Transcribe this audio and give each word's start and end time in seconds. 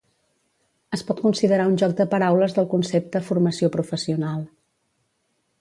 Es 0.97 1.03
pot 1.09 1.19
considerar 1.25 1.67
un 1.73 1.77
joc 1.83 1.93
de 2.01 2.07
paraules 2.15 2.57
del 2.57 2.69
concepte 2.73 3.23
formació 3.31 3.73
professional. 3.79 4.41